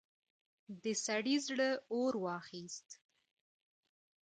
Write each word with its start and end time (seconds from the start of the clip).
د 0.83 0.85
سړي 1.05 1.35
زړه 1.47 1.69
اور 1.93 2.13
واخيست. 2.25 2.87